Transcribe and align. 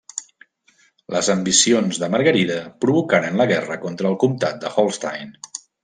Les 1.15 1.29
ambicions 1.33 1.99
de 2.05 2.09
Margarida 2.15 2.57
provocaren 2.87 3.39
la 3.43 3.47
guerra 3.55 3.79
contra 3.87 4.11
el 4.15 4.19
comtat 4.27 4.63
de 4.65 4.73
Holstein. 4.77 5.35